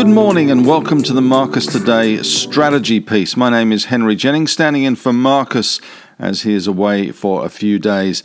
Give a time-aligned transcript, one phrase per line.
[0.00, 3.36] Good morning and welcome to the Marcus Today strategy piece.
[3.36, 5.78] My name is Henry Jennings, standing in for Marcus
[6.18, 8.22] as he is away for a few days.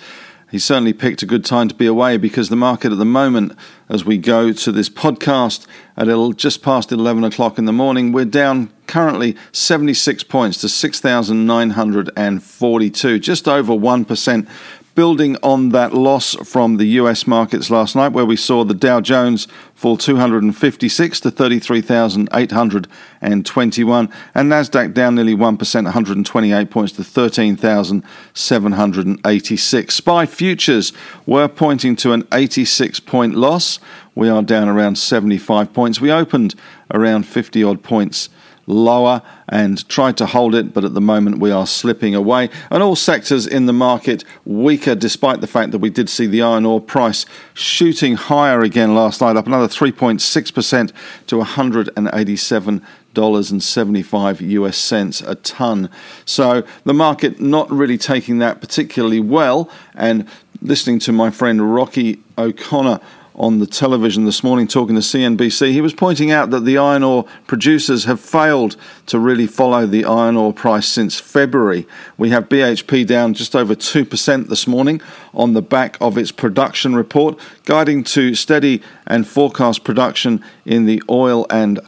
[0.50, 3.58] He certainly picked a good time to be away because the market at the moment,
[3.90, 5.68] as we go to this podcast
[5.98, 13.20] at just past 11 o'clock in the morning, we're down currently 76 points to 6,942,
[13.20, 14.48] just over 1%
[14.96, 19.00] building on that loss from the US markets last night, where we saw the Dow
[19.02, 29.96] Jones fall 256 to 33,821, and Nasdaq down nearly 1%, 128 points to 13,786.
[29.96, 30.94] SPI futures
[31.26, 33.80] were pointing to an 86 point loss.
[34.16, 36.00] We are down around 75 points.
[36.00, 36.56] We opened
[36.94, 38.30] around 50 odd points
[38.68, 42.50] lower and tried to hold it, but at the moment we are slipping away.
[42.72, 46.42] And all sectors in the market weaker, despite the fact that we did see the
[46.42, 50.92] iron ore price shooting higher again last night, up another 3.6%
[51.28, 52.82] to 187
[53.14, 55.90] dollars and 75 US cents a ton.
[56.26, 60.28] So the market not really taking that particularly well and
[60.62, 63.00] listening to my friend Rocky O'Connor
[63.36, 67.04] on the television this morning talking to CNBC, he was pointing out that the iron
[67.04, 71.86] ore producers have failed to really follow the iron ore price since February.
[72.18, 75.02] We have BHP down just over 2% this morning
[75.34, 81.04] on the back of its production report, guiding to steady and forecast production in the
[81.10, 81.80] oil and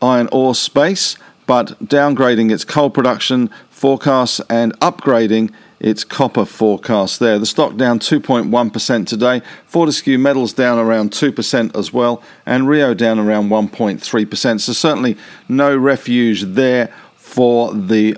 [0.00, 7.40] iron ore space, but downgrading its coal production forecasts and upgrading its copper forecast there.
[7.40, 13.18] The stock down 2.1% today, Fortescue Metals down around 2% as well, and Rio down
[13.18, 14.60] around 1.3%.
[14.60, 15.16] So, certainly
[15.48, 18.16] no refuge there for the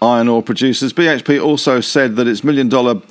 [0.00, 0.92] iron ore producers.
[0.92, 3.02] BHP also said that its million dollar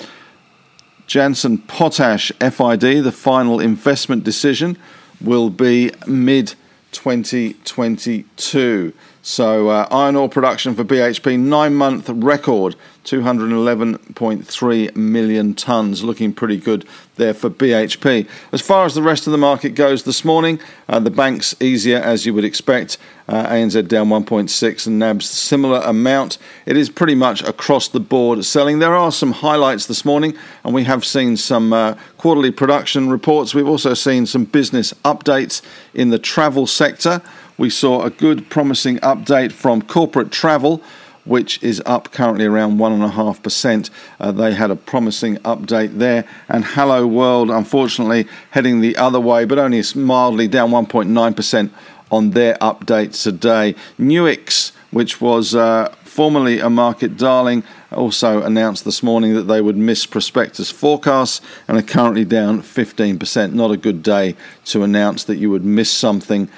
[1.06, 4.78] Jansen Potash FID, the final investment decision,
[5.20, 6.56] will be mid
[6.94, 8.94] 2022.
[9.22, 16.58] So, uh, iron ore production for BHP, nine month record 211.3 million tonnes, looking pretty
[16.58, 16.86] good
[17.16, 18.30] there for BHP.
[18.52, 21.98] As far as the rest of the market goes this morning, uh, the banks easier
[21.98, 22.98] as you would expect.
[23.28, 26.38] Uh, ANZ down 1.6 and NABS similar amount.
[26.66, 28.80] It is pretty much across the board selling.
[28.80, 33.54] There are some highlights this morning, and we have seen some uh, quarterly production reports.
[33.54, 35.62] We've also seen some business updates
[35.94, 37.22] in the travel sector.
[37.60, 40.82] We saw a good, promising update from corporate travel
[41.26, 43.90] which is up currently around 1.5%.
[44.20, 46.26] Uh, they had a promising update there.
[46.48, 51.70] And Helloworld, unfortunately, heading the other way, but only mildly down 1.9%
[52.10, 53.76] on their update today.
[54.00, 59.78] Nuix, which was uh, formerly a market darling, also announced this morning that they would
[59.78, 63.54] miss prospectus forecasts and are currently down 15%.
[63.54, 66.50] Not a good day to announce that you would miss something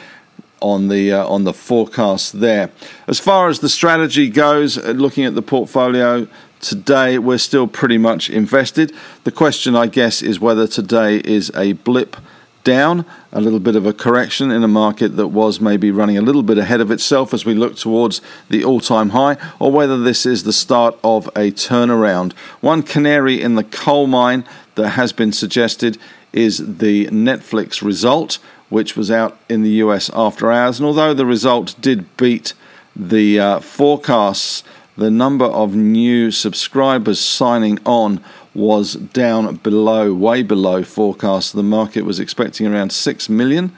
[0.61, 2.71] on the uh, on the forecast there.
[3.07, 6.27] As far as the strategy goes, uh, looking at the portfolio
[6.59, 8.93] today, we're still pretty much invested.
[9.23, 12.15] The question, I guess, is whether today is a blip
[12.63, 16.21] down, a little bit of a correction in a market that was maybe running a
[16.21, 19.97] little bit ahead of itself as we look towards the all time high, or whether
[19.97, 22.33] this is the start of a turnaround.
[22.61, 24.45] One canary in the coal mine
[24.75, 25.97] that has been suggested
[26.33, 28.39] is the Netflix result
[28.71, 30.79] which was out in the US after hours.
[30.79, 32.53] And although the result did beat
[32.95, 34.63] the uh, forecasts,
[34.97, 38.23] the number of new subscribers signing on
[38.53, 41.53] was down below, way below forecast.
[41.53, 43.75] The market was expecting around 6 million,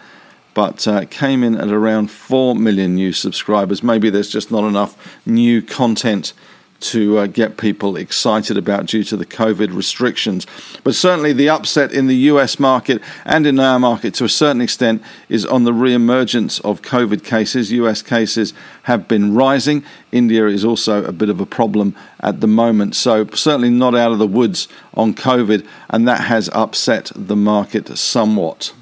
[0.53, 3.83] but uh, came in at around 4 million new subscribers.
[3.83, 6.33] Maybe there's just not enough new content
[6.83, 10.45] to uh, get people excited about due to the COVID restrictions.
[10.83, 14.61] But certainly the upset in the US market and in our market to a certain
[14.61, 17.71] extent is on the re emergence of COVID cases.
[17.71, 18.53] US cases
[18.83, 19.83] have been rising.
[20.11, 22.95] India is also a bit of a problem at the moment.
[22.95, 27.97] So, certainly not out of the woods on COVID, and that has upset the market
[27.97, 28.73] somewhat.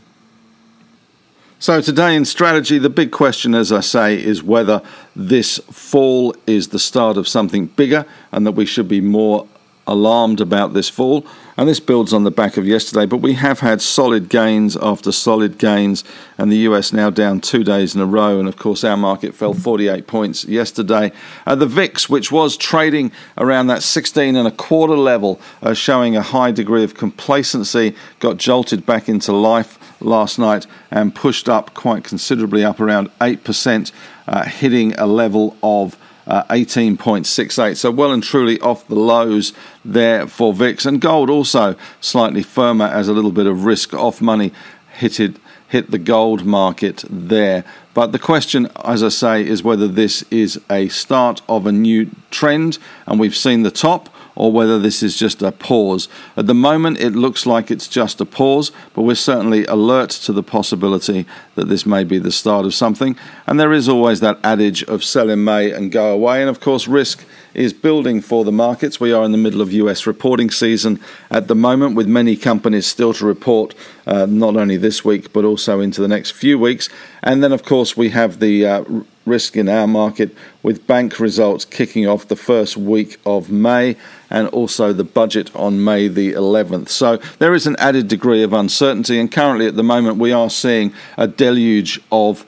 [1.61, 4.81] So, today in strategy, the big question, as I say, is whether
[5.15, 9.47] this fall is the start of something bigger and that we should be more
[9.85, 11.23] alarmed about this fall.
[11.57, 15.11] And this builds on the back of yesterday, but we have had solid gains after
[15.11, 16.03] solid gains,
[16.35, 18.39] and the US now down two days in a row.
[18.39, 21.11] And of course, our market fell 48 points yesterday.
[21.45, 26.15] Uh, the VIX, which was trading around that 16 and a quarter level, uh, showing
[26.15, 31.73] a high degree of complacency, got jolted back into life last night and pushed up
[31.73, 33.91] quite considerably, up around 8%,
[34.27, 37.77] uh, hitting a level of uh, 18.68.
[37.77, 39.53] So well and truly off the lows
[39.83, 40.85] there for VIX.
[40.85, 44.51] And gold also slightly firmer as a little bit of risk off money
[44.93, 45.37] hit it
[45.67, 47.63] hit the gold market there.
[47.93, 52.11] But the question, as I say, is whether this is a start of a new
[52.29, 52.77] trend,
[53.07, 54.09] and we've seen the top,
[54.41, 56.09] or whether this is just a pause.
[56.35, 60.33] At the moment, it looks like it's just a pause, but we're certainly alert to
[60.33, 63.15] the possibility that this may be the start of something.
[63.45, 66.41] And there is always that adage of sell in May and go away.
[66.41, 67.23] And of course, risk
[67.53, 68.99] is building for the markets.
[68.99, 70.99] We are in the middle of US reporting season
[71.29, 73.75] at the moment, with many companies still to report,
[74.07, 76.89] uh, not only this week, but also into the next few weeks.
[77.21, 78.83] And then, of course, we have the uh,
[79.25, 83.95] risk in our market with bank results kicking off the first week of May
[84.29, 86.89] and also the budget on May the 11th.
[86.89, 90.49] So there is an added degree of uncertainty, and currently at the moment we are
[90.49, 92.45] seeing a deluge of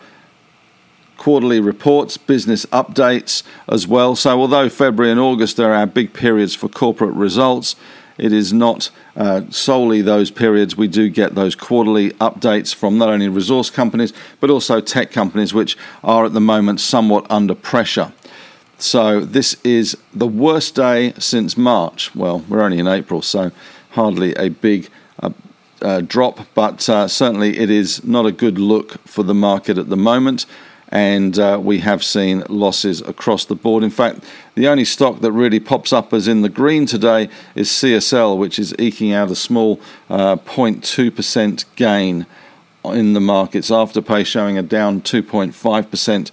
[1.17, 4.13] quarterly reports, business updates as well.
[4.15, 7.77] So, although February and August are our big periods for corporate results,
[8.17, 10.77] it is not uh, solely those periods.
[10.77, 15.53] We do get those quarterly updates from not only resource companies but also tech companies,
[15.53, 18.11] which are at the moment somewhat under pressure.
[18.77, 22.13] So, this is the worst day since March.
[22.13, 23.51] Well, we're only in April, so
[23.91, 24.89] hardly a big
[25.21, 25.29] uh,
[25.81, 29.89] uh, drop, but uh, certainly it is not a good look for the market at
[29.89, 30.45] the moment
[30.93, 33.83] and uh, we have seen losses across the board.
[33.83, 34.23] In fact,
[34.53, 38.59] the only stock that really pops up as in the green today is CSL, which
[38.59, 42.27] is eking out a small uh, 0.2% gain
[42.85, 43.71] in the markets.
[43.71, 46.29] Afterpay showing a down 2.5%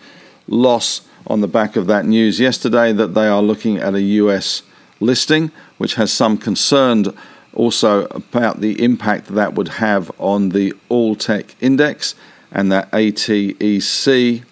[0.47, 4.62] loss on the back of that news yesterday that they are looking at a US
[5.01, 7.07] listing, which has some concern
[7.55, 12.15] also about the impact that would have on the all tech index
[12.53, 14.45] and that ATEC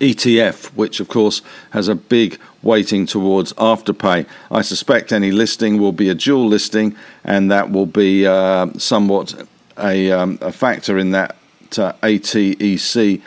[0.00, 4.26] ETF, which of course has a big weighting towards afterpay.
[4.50, 9.48] I suspect any listing will be a dual listing, and that will be uh, somewhat
[9.78, 11.36] a, um, a, factor in that
[11.78, 13.22] uh, ATEC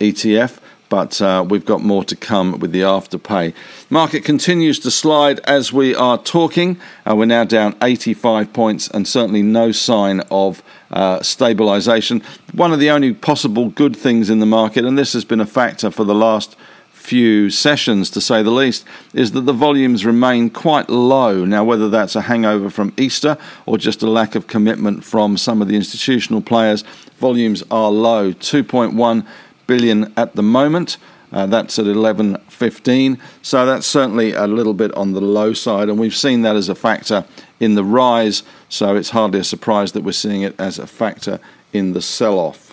[0.00, 0.58] ETF
[0.94, 3.52] but uh, we've got more to come with the afterpay.
[3.90, 6.78] Market continues to slide as we are talking.
[7.04, 10.62] Uh, we're now down 85 points and certainly no sign of
[10.92, 12.22] uh, stabilization.
[12.52, 15.46] One of the only possible good things in the market, and this has been a
[15.46, 16.54] factor for the last
[16.92, 21.44] few sessions to say the least, is that the volumes remain quite low.
[21.44, 23.36] Now, whether that's a hangover from Easter
[23.66, 26.84] or just a lack of commitment from some of the institutional players,
[27.18, 29.26] volumes are low 2.1
[29.66, 30.96] billion at the moment.
[31.32, 33.18] Uh, that's at 11.15.
[33.42, 36.68] So that's certainly a little bit on the low side, and we've seen that as
[36.68, 37.24] a factor
[37.58, 38.44] in the rise.
[38.68, 41.40] So it's hardly a surprise that we're seeing it as a factor
[41.72, 42.63] in the sell off.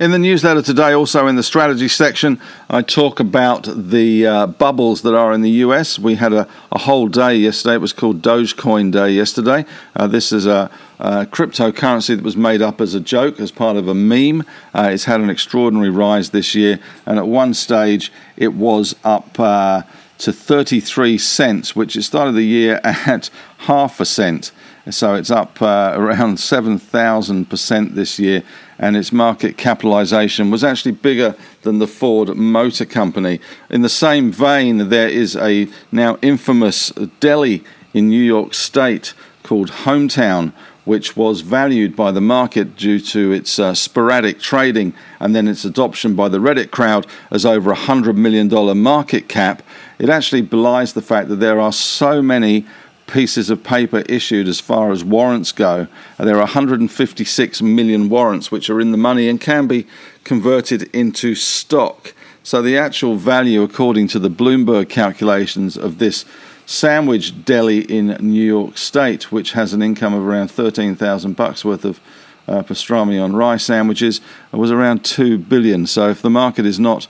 [0.00, 5.02] In the newsletter today, also in the strategy section, I talk about the uh, bubbles
[5.02, 5.98] that are in the US.
[5.98, 7.74] We had a, a, whole day yesterday.
[7.74, 9.66] It was called Dogecoin Day yesterday.
[9.94, 13.76] Uh, this is a, a, cryptocurrency that was made up as a joke, as part
[13.76, 14.40] of a meme.
[14.72, 19.38] Uh, it's had an extraordinary rise this year, and at one stage, it was up
[19.38, 19.82] uh,
[20.16, 24.50] to 33 cents, which it started the year at half a cent.
[24.88, 28.42] So it's up uh, around 7,000% this year,
[28.80, 33.38] and its market capitalization was actually bigger than the Ford Motor Company.
[33.68, 36.88] In the same vein, there is a now infamous
[37.20, 37.62] deli
[37.92, 39.12] in New York State
[39.42, 40.54] called Hometown,
[40.86, 45.66] which was valued by the market due to its uh, sporadic trading and then its
[45.66, 49.62] adoption by the Reddit crowd as over a $100 million market cap.
[49.98, 52.66] It actually belies the fact that there are so many
[53.10, 55.86] pieces of paper issued as far as warrants go.
[56.18, 59.86] There are 156 million warrants which are in the money and can be
[60.24, 62.14] converted into stock.
[62.42, 66.24] So the actual value, according to the Bloomberg calculations of this
[66.64, 71.84] sandwich deli in New York State, which has an income of around 13,000 bucks worth
[71.84, 72.00] of
[72.46, 74.20] uh, pastrami on rye sandwiches,
[74.52, 75.86] was around 2 billion.
[75.86, 77.08] So if the market is not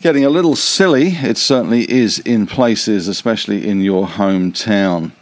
[0.00, 1.08] getting a little silly.
[1.08, 5.12] It certainly is in places, especially in your hometown.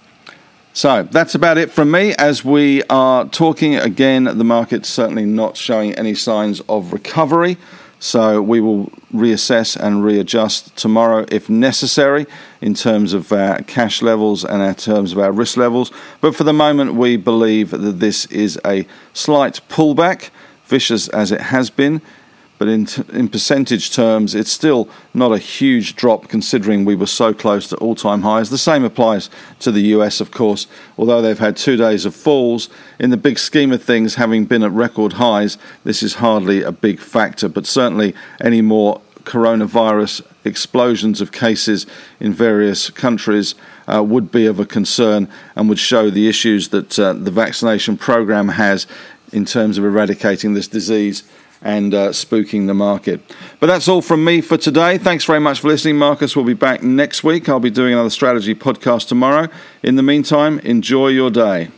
[0.75, 2.14] So that's about it from me.
[2.16, 7.56] As we are talking again, the market's certainly not showing any signs of recovery.
[7.99, 12.26] So we will reassess and readjust tomorrow if necessary
[12.61, 15.90] in terms of our cash levels and in terms of our risk levels.
[16.21, 20.28] But for the moment, we believe that this is a slight pullback,
[20.66, 22.02] vicious as it has been
[22.59, 27.07] but in, t- in percentage terms, it's still not a huge drop considering we were
[27.07, 28.51] so close to all time highs.
[28.51, 29.29] The same applies
[29.61, 32.69] to the US, of course, although they've had two days of falls.
[32.99, 36.73] In the big scheme of things, having been at record highs, this is hardly a
[36.73, 41.85] big factor, but certainly any more coronavirus explosions of cases
[42.21, 43.57] in various countries
[43.93, 47.97] uh, would be of a concern and would show the issues that uh, the vaccination
[47.97, 48.87] program has
[49.33, 51.25] in terms of eradicating this disease
[51.63, 53.21] and uh, spooking the market.
[53.61, 54.99] But that's all from me for today.
[54.99, 55.97] Thanks very much for listening.
[55.97, 57.49] Marcus We'll be back next week.
[57.49, 59.49] I'll be doing another strategy podcast tomorrow.
[59.83, 61.71] In the meantime, enjoy your day.